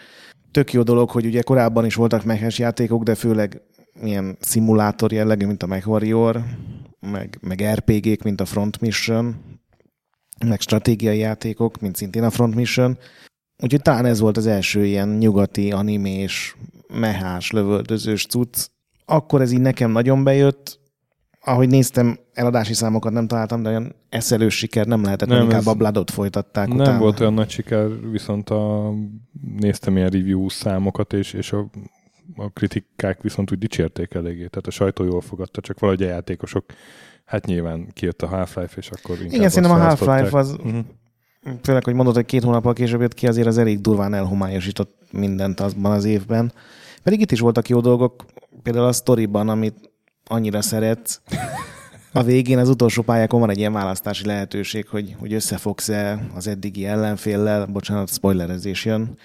Tök 0.50 0.72
jó 0.72 0.82
dolog, 0.82 1.10
hogy 1.10 1.26
ugye 1.26 1.42
korábban 1.42 1.84
is 1.84 1.94
voltak 1.94 2.24
mehes 2.24 2.58
játékok, 2.58 3.02
de 3.02 3.14
főleg 3.14 3.62
ilyen 4.02 4.36
szimulátor 4.40 5.12
jellegű, 5.12 5.46
mint 5.46 5.62
a 5.62 5.66
MechWarrior, 5.66 6.44
meg, 7.00 7.38
meg 7.40 7.62
RPG-k, 7.74 8.22
mint 8.22 8.40
a 8.40 8.44
Front 8.44 8.80
Mission, 8.80 9.36
meg 10.46 10.60
stratégiai 10.60 11.18
játékok, 11.18 11.80
mint 11.80 11.96
szintén 11.96 12.22
a 12.22 12.30
Front 12.30 12.54
Mission. 12.54 12.98
Úgyhogy 13.62 13.82
talán 13.82 14.04
ez 14.04 14.20
volt 14.20 14.36
az 14.36 14.46
első 14.46 14.84
ilyen 14.84 15.08
nyugati 15.08 15.72
animés, 15.72 16.56
mehás, 16.92 17.50
lövöldözős 17.50 18.26
cucc. 18.26 18.66
Akkor 19.04 19.40
ez 19.40 19.52
így 19.52 19.60
nekem 19.60 19.90
nagyon 19.90 20.24
bejött, 20.24 20.80
ahogy 21.46 21.68
néztem, 21.68 22.18
eladási 22.32 22.74
számokat 22.74 23.12
nem 23.12 23.26
találtam, 23.26 23.62
de 23.62 23.68
olyan 23.68 23.94
eszelős 24.08 24.56
siker 24.56 24.86
nem 24.86 25.02
lehetett, 25.02 25.28
nem, 25.28 25.42
inkább 25.42 25.66
a 25.66 25.74
Bloodot 25.74 26.10
folytatták 26.10 26.68
Nem 26.68 26.78
utána. 26.78 26.98
volt 26.98 27.20
olyan 27.20 27.34
nagy 27.34 27.50
siker, 27.50 28.10
viszont 28.10 28.50
a, 28.50 28.92
néztem 29.56 29.96
ilyen 29.96 30.08
review 30.08 30.48
számokat, 30.48 31.12
és, 31.12 31.32
és 31.32 31.52
a, 31.52 31.66
a 32.36 32.50
kritikák 32.50 33.22
viszont 33.22 33.52
úgy 33.52 33.58
dicsérték 33.58 34.14
eléggé, 34.14 34.46
tehát 34.46 34.66
a 34.66 34.70
sajtó 34.70 35.04
jól 35.04 35.20
fogadta, 35.20 35.60
csak 35.60 35.78
valahogy 35.78 36.02
a 36.02 36.08
játékosok, 36.08 36.64
hát 37.24 37.46
nyilván 37.46 37.86
kijött 37.92 38.22
a 38.22 38.26
Half-Life, 38.26 38.74
és 38.76 38.90
akkor 38.90 39.16
inkább 39.16 39.34
Igen, 39.34 39.48
szerintem 39.48 39.80
a 39.80 39.82
Half-Life 39.82 40.38
az, 40.38 40.52
uh-huh. 40.52 40.84
főleg, 41.62 41.84
hogy 41.84 41.94
mondod, 41.94 42.14
hogy 42.14 42.24
két 42.24 42.42
hónappal 42.42 42.72
később 42.72 43.00
jött 43.00 43.14
ki, 43.14 43.26
azért 43.26 43.46
az 43.46 43.58
elég 43.58 43.80
durván 43.80 44.14
elhomályosított 44.14 44.98
mindent 45.10 45.60
azban 45.60 45.92
az 45.92 46.04
évben. 46.04 46.52
Pedig 47.02 47.20
itt 47.20 47.32
is 47.32 47.40
voltak 47.40 47.68
jó 47.68 47.80
dolgok, 47.80 48.24
például 48.62 48.86
a 48.86 48.92
sztoriban, 48.92 49.48
amit 49.48 49.94
annyira 50.28 50.62
szeretsz. 50.62 51.20
A 52.12 52.22
végén 52.22 52.58
az 52.58 52.68
utolsó 52.68 53.02
pályákon 53.02 53.40
van 53.40 53.50
egy 53.50 53.58
ilyen 53.58 53.72
választási 53.72 54.26
lehetőség, 54.26 54.88
hogy, 54.88 55.16
hogy 55.18 55.32
összefogsz-e 55.32 56.26
az 56.34 56.46
eddigi 56.46 56.86
ellenféllel, 56.86 57.66
bocsánat, 57.66 58.12
spoilerezés 58.12 58.84
jön, 58.84 59.18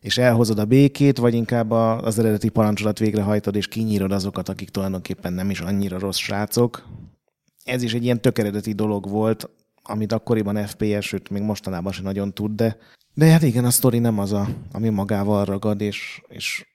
és 0.00 0.18
elhozod 0.18 0.58
a 0.58 0.64
békét, 0.64 1.18
vagy 1.18 1.34
inkább 1.34 1.70
az 1.70 2.18
eredeti 2.18 2.48
parancsolat 2.48 2.98
végrehajtod, 2.98 3.56
és 3.56 3.66
kinyírod 3.66 4.12
azokat, 4.12 4.48
akik 4.48 4.68
tulajdonképpen 4.68 5.32
nem 5.32 5.50
is 5.50 5.60
annyira 5.60 5.98
rossz 5.98 6.18
srácok. 6.18 6.88
Ez 7.64 7.82
is 7.82 7.94
egy 7.94 8.04
ilyen 8.04 8.20
tök 8.20 8.38
eredeti 8.38 8.72
dolog 8.72 9.08
volt, 9.08 9.50
amit 9.82 10.12
akkoriban 10.12 10.66
FPS, 10.66 11.06
sőt 11.06 11.30
még 11.30 11.42
mostanában 11.42 11.92
sem 11.92 12.04
nagyon 12.04 12.32
tud, 12.32 12.50
de 12.54 12.76
De 13.14 13.26
hát 13.26 13.42
igen, 13.42 13.64
a 13.64 13.70
sztori 13.70 13.98
nem 13.98 14.18
az, 14.18 14.32
a, 14.32 14.48
ami 14.72 14.88
magával 14.88 15.44
ragad, 15.44 15.80
és, 15.80 16.22
és, 16.28 16.66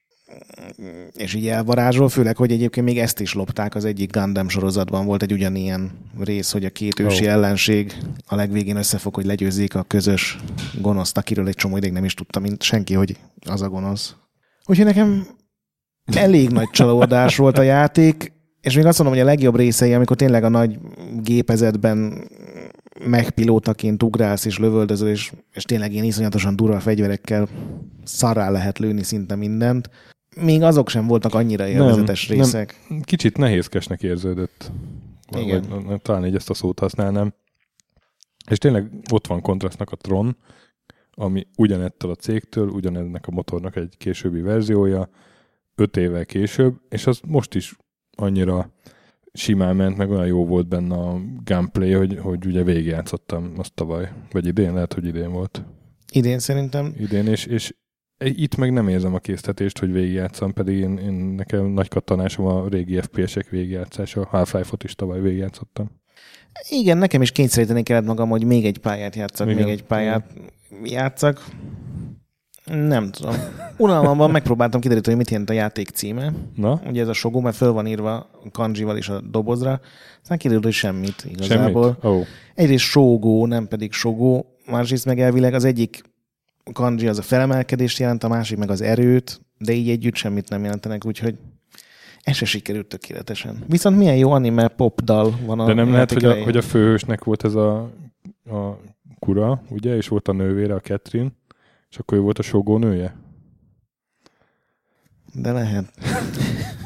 és 1.14 1.34
így 1.34 1.48
elvarázsol, 1.48 2.10
főleg, 2.10 2.38
hogy 2.38 2.52
egyébként 2.52 2.86
még 2.86 3.00
ezt 3.00 3.20
is 3.20 3.34
lopták 3.34 3.76
az 3.76 3.86
egyik 3.86 4.12
Gundam 4.12 4.50
sorozatban. 4.50 5.06
Volt 5.06 5.22
egy 5.22 5.34
ugyanilyen 5.34 5.92
rész, 6.20 6.52
hogy 6.52 6.66
a 6.66 6.70
két 6.70 7.00
ősi 7.00 7.26
Ó. 7.26 7.30
ellenség 7.30 7.98
a 8.28 8.36
legvégén 8.36 8.76
összefog, 8.76 9.16
hogy 9.16 9.26
legyőzzék 9.26 9.76
a 9.76 9.84
közös 9.84 10.38
gonoszt, 10.82 11.18
akiről 11.18 11.48
egy 11.48 11.56
csomó 11.56 11.78
ideig 11.78 11.94
nem 11.94 12.06
is 12.06 12.14
tudta, 12.14 12.40
mint 12.40 12.64
senki, 12.64 12.94
hogy 12.94 13.18
az 13.46 13.62
a 13.62 13.70
gonosz. 13.70 14.16
Úgyhogy 14.66 14.86
nekem 14.86 15.28
elég 16.06 16.50
nagy 16.50 16.70
csalódás 16.70 17.36
volt 17.36 17.58
a 17.58 17.62
játék, 17.62 18.32
és 18.62 18.76
még 18.76 18.86
azt 18.86 18.98
mondom, 18.98 19.18
hogy 19.18 19.26
a 19.26 19.30
legjobb 19.30 19.56
részei, 19.56 19.94
amikor 19.94 20.16
tényleg 20.16 20.44
a 20.44 20.50
nagy 20.50 20.80
gépezetben 21.22 22.28
megpilótaként 23.06 24.04
ugrálsz 24.04 24.46
és 24.46 24.58
lövöldözöl, 24.58 25.10
és, 25.10 25.32
és 25.54 25.64
tényleg 25.64 25.94
ilyen 25.94 26.06
iszonyatosan 26.06 26.56
durva 26.56 26.80
fegyverekkel 26.80 27.48
szarrá 28.04 28.50
lehet 28.50 28.80
lőni 28.80 29.04
szinte 29.04 29.36
mindent. 29.36 29.90
Még 30.40 30.62
azok 30.62 30.90
sem 30.90 31.08
voltak 31.08 31.34
annyira 31.34 31.68
élvezetes 31.68 32.28
nem. 32.28 32.38
részek. 32.38 32.82
Kicsit 33.02 33.38
nehézkesnek 33.38 34.04
érződött. 34.04 34.72
Igen. 35.38 35.84
Vagy, 35.86 36.02
talán 36.02 36.26
így 36.26 36.36
ezt 36.36 36.50
a 36.50 36.54
szót 36.54 36.80
használnám. 36.80 37.34
És 38.50 38.58
tényleg 38.58 38.92
ott 39.12 39.28
van 39.28 39.42
kontrasztnak 39.42 39.92
a 39.92 39.96
Tron, 39.96 40.38
ami 41.12 41.48
ugyanettől 41.58 42.12
a 42.12 42.16
cégtől, 42.16 42.68
ugyanennek 42.68 43.28
a 43.28 43.32
motornak 43.32 43.76
egy 43.76 43.96
későbbi 43.98 44.42
verziója, 44.42 45.10
öt 45.76 45.98
évvel 45.98 46.26
később, 46.26 46.76
és 46.90 47.08
az 47.08 47.20
most 47.28 47.56
is 47.56 47.76
annyira 48.18 48.72
simán 49.34 49.76
ment, 49.76 49.98
meg 49.98 50.10
olyan 50.10 50.28
jó 50.28 50.46
volt 50.46 50.68
benne 50.68 50.96
a 50.96 51.22
gameplay, 51.44 51.92
hogy, 51.92 52.18
hogy 52.18 52.46
ugye 52.46 52.64
végigjátszottam 52.64 53.54
azt 53.58 53.74
tavaly, 53.74 54.12
vagy 54.32 54.46
idén, 54.46 54.74
lehet, 54.74 54.94
hogy 54.94 55.06
idén 55.06 55.32
volt. 55.32 55.64
Idén 56.12 56.40
szerintem 56.40 56.94
Idén, 56.98 57.28
és, 57.28 57.46
és 57.46 57.74
itt 58.20 58.56
meg 58.56 58.74
nem 58.74 58.88
érzem 58.88 59.14
a 59.14 59.20
késztetést, 59.20 59.80
hogy 59.80 59.92
végigjátszam, 59.92 60.54
pedig 60.54 60.78
én, 60.78 60.98
én 60.98 61.14
nekem 61.14 61.66
nagy 61.66 61.88
kattanásom 61.88 62.46
a 62.46 62.68
régi 62.68 63.02
FPS-ek 63.02 63.50
végigjátszása, 63.50 64.28
Half-Life-ot 64.30 64.84
is 64.84 64.96
tavaly 64.96 65.22
végigjátszottam. 65.22 65.90
Igen, 66.70 66.98
nekem 66.98 67.22
is 67.22 67.32
kényszeríteni 67.32 67.84
kellett 67.84 68.06
magam, 68.06 68.30
hogy 68.30 68.44
még 68.44 68.66
egy 68.66 68.78
pályát 68.78 69.16
játszak, 69.16 69.50
Igen. 69.50 69.64
még 69.64 69.72
egy 69.74 69.84
pályát 69.84 70.34
játszak. 70.84 71.46
Nem 72.66 73.12
tudom. 73.12 73.36
Unalmamban 73.78 74.32
megpróbáltam 74.32 74.82
kideríteni, 74.82 75.16
hogy 75.16 75.24
mit 75.26 75.32
jelent 75.32 75.50
a 75.50 75.54
játék 75.54 75.90
címe. 75.90 76.34
Na, 76.56 76.82
Ugye 76.88 77.02
ez 77.02 77.08
a 77.08 77.14
Shogun, 77.14 77.42
mert 77.42 77.56
föl 77.56 77.72
van 77.72 77.88
írva 77.88 78.30
kanjival 78.52 78.98
is 78.98 79.10
a 79.10 79.22
dobozra. 79.22 79.80
Aztán 80.22 80.38
kiderült, 80.38 80.64
hogy 80.64 80.74
semmit 80.74 81.26
igazából. 81.30 81.98
semmit? 82.02 82.20
Oh. 82.20 82.26
Egyrészt 82.56 82.84
Shogo, 82.84 83.46
nem 83.46 83.68
pedig 83.68 83.92
Shogo. 83.92 84.44
Másrészt 84.66 85.06
meg 85.06 85.20
elvileg 85.20 85.54
az 85.54 85.64
egyik 85.64 86.02
kanji 86.74 87.08
az 87.08 87.18
a 87.18 87.22
felemelkedést 87.22 88.00
jelent, 88.00 88.24
a 88.24 88.28
másik 88.28 88.58
meg 88.58 88.70
az 88.70 88.82
erőt, 88.82 89.42
de 89.58 89.74
így 89.74 89.90
együtt 89.90 90.16
semmit 90.16 90.50
nem 90.50 90.64
jelentenek, 90.64 91.06
úgyhogy 91.06 91.38
ez 92.22 92.36
se 92.36 92.46
sikerült 92.46 92.88
tökéletesen. 92.88 93.64
Viszont 93.68 93.98
milyen 93.98 94.16
jó 94.16 94.32
anime 94.32 94.68
pop 94.68 95.02
dal 95.02 95.40
van 95.46 95.60
a 95.60 95.66
De 95.66 95.74
nem 95.74 95.92
lehet, 95.92 96.12
hogy 96.12 96.26
a, 96.26 96.44
hogy 96.44 96.58
a 96.58 96.62
főhősnek 96.62 97.24
volt 97.24 97.44
ez 97.44 97.56
a, 97.56 97.78
a 98.50 98.80
kura, 99.20 99.62
ugye, 99.70 99.96
és 99.96 100.08
volt 100.08 100.28
a 100.28 100.32
nővére, 100.32 100.74
a 100.74 100.80
Catherine, 100.80 101.32
és 101.90 101.98
akkor 101.98 102.18
ő 102.18 102.22
volt 102.22 102.40
a 102.40 102.42
sogó 102.42 102.78
nője? 102.78 103.16
De 105.34 105.52
lehet. 105.52 105.94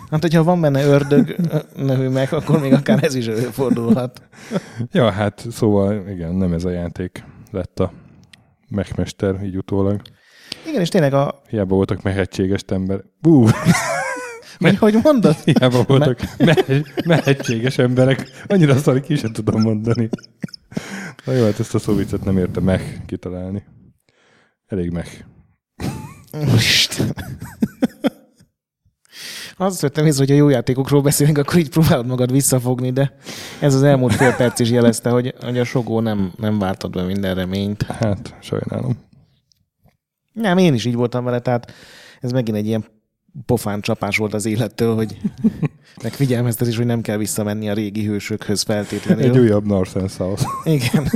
Hát, 0.09 0.21
hogyha 0.21 0.43
van 0.43 0.61
benne 0.61 0.83
ördög 0.83 1.35
nő 1.75 2.09
meg, 2.09 2.33
akkor 2.33 2.61
még 2.61 2.73
akár 2.73 3.03
ez 3.03 3.15
is 3.15 3.27
előfordulhat. 3.27 4.21
Ja, 4.91 5.11
hát 5.11 5.45
szóval 5.50 6.09
igen, 6.09 6.35
nem 6.35 6.53
ez 6.53 6.65
a 6.65 6.69
játék 6.69 7.23
lett 7.51 7.79
a 7.79 7.91
megmester, 8.71 9.43
így 9.43 9.57
utólag. 9.57 10.01
Igen, 10.67 10.81
és 10.81 10.89
tényleg 10.89 11.13
a... 11.13 11.41
Hiába 11.49 11.75
voltak 11.75 12.01
mehetséges 12.01 12.61
ember. 12.67 13.03
Bú, 13.21 13.47
Mi, 14.59 14.73
hogy 14.75 14.95
mondod? 15.03 15.35
hiába 15.35 15.83
voltak 15.83 16.19
me- 16.37 17.05
mehetséges 17.05 17.77
emberek. 17.77 18.29
Annyira 18.47 18.77
szarik, 18.77 19.03
ki 19.03 19.15
sem 19.15 19.31
tudom 19.33 19.61
mondani. 19.61 20.09
Na 21.25 21.33
jó, 21.33 21.43
hát 21.43 21.59
ezt 21.59 21.75
a 21.75 21.79
szóvicet 21.79 22.23
nem 22.23 22.37
érte 22.37 22.59
meg 22.59 23.01
kitalálni. 23.05 23.63
Elég 24.67 24.91
meg. 24.91 25.25
Isten. 26.55 27.15
Azt 29.58 29.81
vettem 29.81 30.05
észre, 30.05 30.20
hogy 30.20 30.29
ha 30.29 30.36
jó 30.36 30.50
játékokról 30.50 31.01
beszélünk, 31.01 31.38
akkor 31.38 31.55
így 31.58 31.70
próbálod 31.70 32.08
magad 32.08 32.31
visszafogni, 32.31 32.91
de 32.91 33.15
ez 33.60 33.75
az 33.75 33.84
elmúlt 33.84 34.13
fél 34.13 34.36
perc 34.36 34.60
is 34.60 34.70
jelezte, 34.70 35.10
hogy, 35.10 35.34
hogy 35.41 35.58
a 35.58 35.63
sogó 35.63 36.00
nem, 36.00 36.31
nem 36.38 36.60
váltad 36.60 36.91
be 36.91 37.03
minden 37.03 37.36
reményt. 37.36 37.84
Hát, 37.84 38.36
sajnálom. 38.41 38.98
Nem, 40.34 40.58
én 40.58 40.74
is 40.74 40.86
így 40.86 40.96
voltam 40.96 41.24
vele, 41.24 41.39
tehát 41.39 41.72
ez 42.20 42.31
megint 42.31 42.58
egy 42.58 42.67
ilyen 42.67 42.86
pofán 43.46 43.81
csapás 43.81 44.17
volt 44.17 44.34
az 44.34 44.46
élettől, 44.46 44.96
hogy 44.96 45.17
meg 46.03 46.13
figyelmeztetés, 46.13 46.77
hogy 46.77 46.86
nem 46.86 47.01
kell 47.01 47.17
visszamenni 47.17 47.70
a 47.70 47.74
régi 47.74 48.05
hősökhöz 48.05 48.62
feltétlenül. 48.62 49.24
Egy 49.24 49.38
újabb 49.38 49.65
North 49.65 49.98
and 49.98 50.12
South. 50.12 50.43
Igen. 50.63 51.12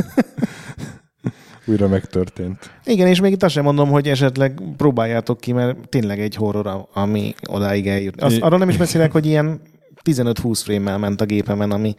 Újra 1.65 1.87
megtörtént. 1.87 2.71
Igen, 2.85 3.07
és 3.07 3.21
még 3.21 3.31
itt 3.31 3.43
azt 3.43 3.53
sem 3.53 3.63
mondom, 3.63 3.89
hogy 3.89 4.07
esetleg 4.07 4.61
próbáljátok 4.77 5.39
ki, 5.39 5.51
mert 5.51 5.89
tényleg 5.89 6.19
egy 6.19 6.35
horror, 6.35 6.87
ami 6.93 7.33
odáig 7.49 7.87
eljut. 7.87 8.21
Azt, 8.21 8.41
arról 8.41 8.59
nem 8.59 8.69
is 8.69 8.77
beszélek, 8.77 9.11
hogy 9.11 9.25
ilyen 9.25 9.61
15-20 10.03 10.61
frame 10.63 10.97
ment 10.97 11.21
a 11.21 11.25
gépemen, 11.25 11.71
ami 11.71 11.95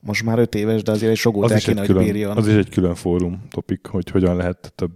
most 0.00 0.24
már 0.24 0.38
5 0.38 0.54
éves, 0.54 0.82
de 0.82 0.92
azért 0.92 1.10
egy 1.10 1.16
sogót 1.16 1.44
Az 1.44 1.50
el 1.50 1.58
kéne, 1.58 1.86
hogy 1.86 1.96
bírjon. 1.96 2.36
az 2.36 2.48
is 2.48 2.54
egy 2.54 2.68
külön 2.68 2.94
fórum 2.94 3.42
topik, 3.50 3.86
hogy 3.86 4.10
hogyan 4.10 4.36
lehet 4.36 4.72
több 4.74 4.92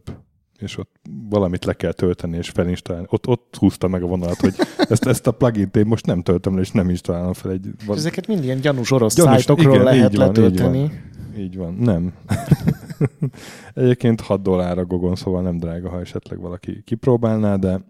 és 0.62 0.78
ott 0.78 0.90
valamit 1.28 1.64
le 1.64 1.72
kell 1.72 1.92
tölteni 1.92 2.36
és 2.36 2.48
felinstalálni. 2.48 3.06
Ott, 3.10 3.26
ott 3.26 3.56
húzta 3.58 3.88
meg 3.88 4.02
a 4.02 4.06
vonalat, 4.06 4.40
hogy 4.40 4.54
ezt, 4.76 5.06
ezt 5.06 5.26
a 5.26 5.30
plugin-t 5.30 5.76
én 5.76 5.86
most 5.86 6.06
nem 6.06 6.22
töltöm 6.22 6.54
le, 6.54 6.60
és 6.60 6.70
nem 6.70 6.90
installálom 6.90 7.32
fel 7.32 7.50
egy... 7.50 7.66
És 7.78 7.96
ezeket 7.96 8.26
mind 8.26 8.44
ilyen 8.44 8.60
gyanús 8.60 8.90
orosz 8.90 9.14
Gyanús, 9.14 9.32
szájtokról 9.32 9.74
igen, 9.74 9.84
lehet 9.84 10.12
így 10.12 10.16
van, 10.16 10.28
így 10.28 10.36
letölteni. 10.36 11.02
Így 11.38 11.56
van. 11.56 11.74
Nem. 11.74 12.12
Egyébként 13.74 14.20
6 14.20 14.42
dollár 14.42 14.78
a 14.78 14.84
gogon, 14.84 15.14
szóval 15.14 15.42
nem 15.42 15.58
drága, 15.58 15.88
ha 15.88 16.00
esetleg 16.00 16.40
valaki 16.40 16.82
kipróbálná, 16.84 17.56
de 17.56 17.80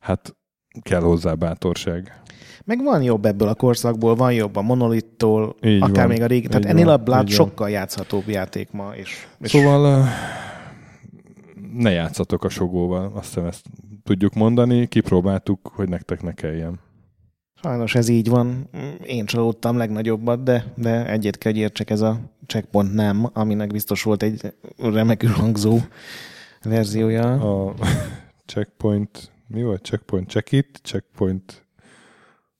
hát 0.00 0.36
kell 0.82 1.00
hozzá 1.00 1.34
bátorság. 1.34 2.22
Meg 2.64 2.82
van 2.82 3.02
jobb 3.02 3.24
ebből 3.24 3.48
a 3.48 3.54
korszakból, 3.54 4.14
van 4.14 4.32
jobb 4.32 4.56
a 4.56 4.62
monolittól, 4.62 5.56
Így 5.62 5.82
akár 5.82 6.06
van, 6.06 6.14
még 6.14 6.22
a 6.22 6.26
régi. 6.26 6.46
Tehát 6.46 6.64
ennél 6.64 6.88
a 6.88 6.96
Blood 6.96 7.28
így 7.28 7.36
van. 7.36 7.46
sokkal 7.46 7.70
játszhatóbb 7.70 8.28
játék 8.28 8.70
ma. 8.70 8.92
És, 8.94 9.26
és 9.40 9.50
Szóval 9.50 10.04
ne 11.72 11.90
játszatok 11.90 12.44
a 12.44 12.48
sogóval, 12.48 13.12
azt 13.14 13.26
hiszem 13.26 13.44
ezt 13.44 13.66
tudjuk 14.04 14.34
mondani, 14.34 14.86
kipróbáltuk, 14.86 15.70
hogy 15.74 15.88
nektek 15.88 16.22
ne 16.22 16.32
kelljen. 16.32 16.80
Sajnos 17.62 17.94
ez 17.94 18.08
így 18.08 18.28
van. 18.28 18.68
Én 19.06 19.24
csalódtam 19.26 19.76
legnagyobbat, 19.76 20.42
de, 20.42 20.64
de 20.76 21.06
egyet 21.06 21.38
kell, 21.38 21.52
hogy 21.52 21.60
értsek, 21.60 21.90
ez 21.90 22.00
a 22.00 22.20
checkpoint 22.46 22.94
nem, 22.94 23.30
aminek 23.32 23.72
biztos 23.72 24.02
volt 24.02 24.22
egy 24.22 24.54
remekül 24.76 25.30
hangzó 25.30 25.78
verziója. 26.62 27.32
A 27.32 27.74
checkpoint, 28.46 29.30
mi 29.46 29.62
volt? 29.62 29.84
Checkpoint 29.84 30.28
check 30.28 30.52
it, 30.52 30.80
checkpoint 30.82 31.64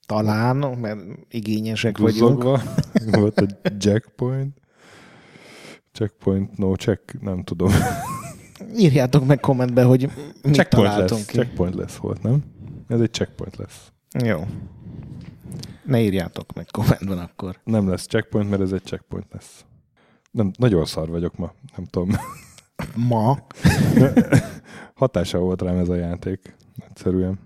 Talán, 0.07 0.57
mert 0.57 1.01
igényesek 1.31 1.99
vagyunk. 1.99 2.19
duzzogva, 2.19 2.63
volt 3.21 3.41
egy 3.41 3.57
jackpoint, 3.79 4.61
checkpoint 5.93 6.59
no 6.59 6.75
check, 6.75 7.21
nem 7.21 7.43
tudom. 7.43 7.71
Írjátok 8.79 9.27
meg 9.27 9.41
kommentbe, 9.41 9.83
hogy 9.83 10.01
mit 10.43 10.55
checkpoint 10.55 10.69
találtunk 10.91 11.11
lesz, 11.11 11.27
ki. 11.27 11.37
checkpoint 11.37 11.75
lesz 11.75 11.97
volt, 11.97 12.23
nem? 12.23 12.45
Ez 12.89 13.01
egy 13.01 13.13
checkpoint 13.13 13.57
lesz. 13.57 13.93
Jó. 14.25 14.45
Ne 15.85 16.01
írjátok 16.01 16.53
meg 16.55 16.67
kommentben 16.71 17.19
akkor. 17.19 17.59
Nem 17.65 17.89
lesz 17.89 18.07
checkpoint, 18.07 18.51
mert 18.51 18.63
ez 18.63 18.73
egy 18.73 18.85
checkpoint 18.85 19.27
lesz. 19.33 19.65
Nem, 20.31 20.51
nagyon 20.59 20.85
szar 20.85 21.09
vagyok 21.09 21.37
ma, 21.37 21.53
nem 21.77 21.87
tudom. 21.87 22.11
Ma. 23.09 23.39
Hatása 24.95 25.39
volt 25.39 25.63
rám 25.63 25.77
ez 25.77 25.89
a 25.89 25.95
játék, 25.95 26.57
egyszerűen. 26.89 27.39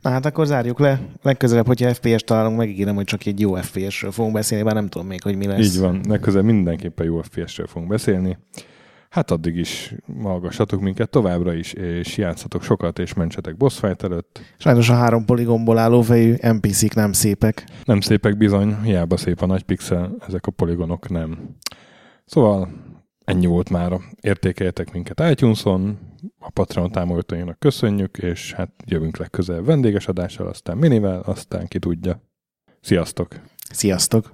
Na 0.00 0.10
hát 0.10 0.26
akkor 0.26 0.46
zárjuk 0.46 0.78
le. 0.78 1.00
Legközelebb, 1.22 1.66
hogyha 1.66 1.94
FPS 1.94 2.22
találunk, 2.24 2.56
megígérem, 2.56 2.94
hogy 2.94 3.04
csak 3.04 3.26
egy 3.26 3.40
jó 3.40 3.54
FPS-ről 3.54 4.10
fogunk 4.10 4.34
beszélni, 4.34 4.64
bár 4.64 4.74
nem 4.74 4.88
tudom 4.88 5.06
még, 5.06 5.22
hogy 5.22 5.36
mi 5.36 5.46
lesz. 5.46 5.74
Így 5.74 5.78
van, 5.78 6.00
legközelebb 6.08 6.46
mindenképpen 6.46 7.06
jó 7.06 7.22
FPS-ről 7.22 7.66
fogunk 7.66 7.90
beszélni. 7.90 8.38
Hát 9.08 9.30
addig 9.30 9.56
is 9.56 9.94
hallgassatok 10.22 10.80
minket 10.80 11.10
továbbra 11.10 11.54
is, 11.54 11.72
és 11.72 12.16
játszatok 12.16 12.62
sokat, 12.62 12.98
és 12.98 13.14
mentsetek 13.14 13.56
boss 13.56 13.78
fight 13.78 14.02
előtt. 14.02 14.40
Sajnos 14.58 14.90
a 14.90 14.94
három 14.94 15.24
poligomból 15.24 15.78
álló 15.78 16.02
fejű 16.02 16.34
NPC-k 16.40 16.94
nem 16.94 17.12
szépek. 17.12 17.64
Nem 17.84 18.00
szépek 18.00 18.36
bizony, 18.36 18.82
hiába 18.82 19.16
szép 19.16 19.40
a 19.40 19.46
nagy 19.46 19.62
pixel, 19.62 20.16
ezek 20.26 20.46
a 20.46 20.50
poligonok 20.50 21.08
nem. 21.08 21.56
Szóval 22.24 22.68
ennyi 23.24 23.46
volt 23.46 23.70
már. 23.70 23.92
Értékeljetek 24.20 24.92
minket 24.92 25.20
iTunes-on, 25.30 25.98
a 26.38 26.50
Patreon 26.50 26.90
támogatóinak 26.90 27.58
köszönjük, 27.58 28.18
és 28.18 28.52
hát 28.52 28.70
jövünk 28.84 29.16
legközelebb 29.16 29.64
vendéges 29.64 30.08
adással, 30.08 30.46
aztán 30.46 30.76
minivel, 30.76 31.20
aztán 31.20 31.66
ki 31.66 31.78
tudja. 31.78 32.22
Sziasztok! 32.80 33.40
Sziasztok! 33.70 34.32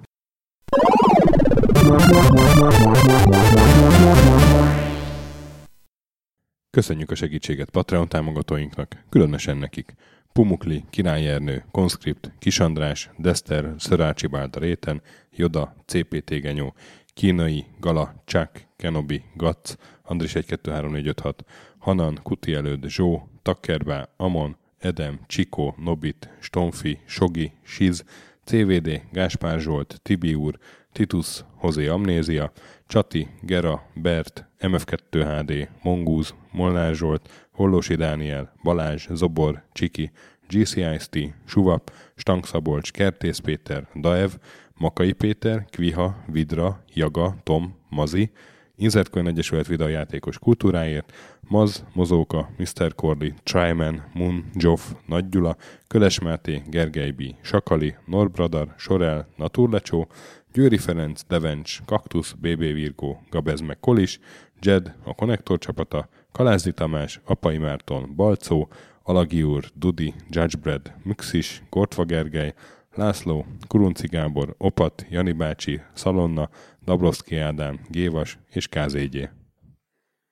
Köszönjük 6.75 7.11
a 7.11 7.15
segítséget 7.15 7.69
Patreon 7.69 8.07
támogatóinknak, 8.07 9.03
különösen 9.09 9.57
nekik. 9.57 9.95
Pumukli, 10.33 10.83
Király 10.89 11.27
Ernő, 11.27 11.63
Conscript, 11.71 12.31
Kisandrás, 12.39 13.09
Dester, 13.17 13.73
Szörácsi 13.77 14.27
Bálta 14.27 14.59
Réten, 14.59 15.01
Joda, 15.35 15.75
CPT 15.85 16.29
Genyó, 16.29 16.73
Kínai, 17.13 17.65
Gala, 17.79 18.23
Chuck, 18.25 18.67
Kenobi, 18.75 19.23
Gatz, 19.35 19.77
Andris 20.03 20.31
123456, 20.31 21.45
Hanan, 21.77 22.19
Kuti 22.23 22.53
előd, 22.53 22.85
Zsó, 22.87 23.29
Takkerbá, 23.41 24.09
Amon, 24.17 24.57
Edem, 24.77 25.19
Csikó, 25.27 25.75
Nobit, 25.77 26.29
Stonfi, 26.39 26.99
Sogi, 27.05 27.51
Siz, 27.63 28.03
CVD, 28.43 29.01
Gáspár 29.11 29.59
Zsolt, 29.59 29.99
Tibi 30.03 30.33
úr, 30.33 30.57
Titus, 30.91 31.43
Hozé 31.55 31.87
Amnézia, 31.87 32.51
Csati, 32.87 33.27
Gera, 33.41 33.89
Bert, 33.93 34.45
MF2HD, 34.59 35.67
Mongúz, 35.81 36.33
Molnár 36.55 36.95
Zsolt, 36.95 37.29
Hollósi 37.51 37.95
Dániel, 37.95 38.53
Balázs, 38.63 39.07
Zobor, 39.13 39.63
Csiki, 39.73 40.11
GCIST, 40.47 41.17
Suvap, 41.45 41.91
Stankszabolcs, 42.15 42.91
Kertész 42.91 43.37
Péter, 43.37 43.87
Daev, 43.95 44.31
Makai 44.73 45.11
Péter, 45.11 45.65
Kviha, 45.69 46.23
Vidra, 46.27 46.83
Jaga, 46.93 47.35
Tom, 47.43 47.75
Mazi, 47.89 48.31
Inzertcoin 48.75 49.27
Egyesület 49.27 49.67
videójátékos 49.67 50.39
kultúráért, 50.39 51.13
Maz, 51.47 51.85
Mozóka, 51.93 52.49
Mr. 52.57 52.95
Cordy, 52.95 53.33
Tryman, 53.43 54.03
Moon, 54.13 54.45
Joff, 54.53 54.91
Nagy 55.05 55.29
Gyula, 55.29 55.55
Köles 55.87 56.19
Máté, 56.19 56.61
Gergely 56.67 57.11
B., 57.11 57.21
Sakali, 57.41 57.95
Norbradar, 58.05 58.73
Sorel, 58.77 59.27
Naturlecsó, 59.35 60.07
Győri 60.53 60.77
Ferenc, 60.77 61.21
Devencs, 61.27 61.79
Kaktusz, 61.85 62.31
BB 62.31 62.59
Virgó, 62.59 63.21
Gabez 63.29 63.61
meg 63.61 63.79
Kolis, 63.79 64.19
Jed, 64.61 64.95
a 65.03 65.13
Konnektor 65.13 65.57
csapata, 65.57 66.09
Kalázdi 66.35 66.71
Tamás, 66.71 67.21
Apai 67.25 67.57
Márton, 67.57 68.15
Balcó, 68.15 68.67
Alagi 69.03 69.43
úr, 69.43 69.63
Dudi, 69.75 70.13
Judgebred, 70.29 70.93
Müxis, 71.03 71.63
Gortva 71.69 72.03
Gergely, 72.03 72.53
László, 72.95 73.45
Kurunci 73.67 74.07
Gábor, 74.07 74.55
Opat, 74.57 75.05
Jani 75.09 75.31
bácsi, 75.31 75.81
Szalonna, 75.93 76.49
Dabrowski 76.85 77.37
Ádám, 77.37 77.79
Gévas 77.89 78.37
és 78.49 78.67
KZG. 78.67 79.29